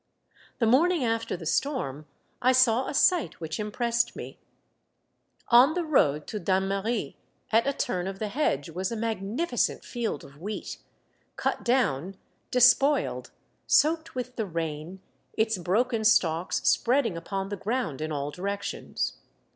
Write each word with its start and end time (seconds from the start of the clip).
The 0.57 0.65
morning 0.65 1.03
after 1.05 1.37
the 1.37 1.45
storm 1.45 2.07
I 2.41 2.53
saw 2.53 2.87
a 2.87 2.93
sight 2.95 3.39
which 3.39 3.59
impressed 3.59 4.15
me. 4.15 4.39
On 5.49 5.75
the 5.75 5.85
road 5.85 6.25
to 6.25 6.39
Dannemarie 6.39 7.17
at 7.51 7.67
a 7.67 7.73
turn 7.73 8.07
of 8.07 8.17
the 8.17 8.29
hedge 8.29 8.71
was 8.71 8.91
a 8.91 8.95
magnificent 8.95 9.85
field 9.85 10.23
of 10.23 10.39
wheat, 10.41 10.79
cut 11.35 11.63
down, 11.63 12.17
despoiled, 12.49 13.29
soaked 13.67 14.15
with 14.15 14.37
the 14.37 14.47
rain, 14.47 15.01
its 15.33 15.59
broken 15.59 16.03
stalks 16.03 16.67
spreading 16.67 17.15
upon 17.15 17.49
the 17.49 17.55
ground 17.55 18.01
in 18.01 18.11
all 18.11 18.31
directions. 18.31 19.17